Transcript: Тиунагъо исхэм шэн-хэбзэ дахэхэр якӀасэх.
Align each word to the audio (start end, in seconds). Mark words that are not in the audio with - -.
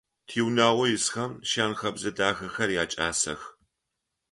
Тиунагъо 0.27 0.85
исхэм 0.95 1.31
шэн-хэбзэ 1.49 2.11
дахэхэр 2.17 2.69
якӀасэх. 2.83 3.41